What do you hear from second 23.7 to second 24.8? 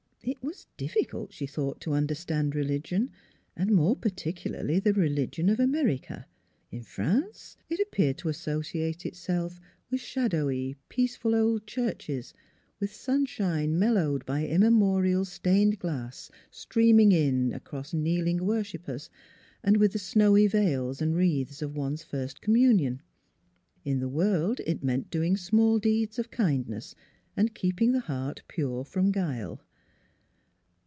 In the world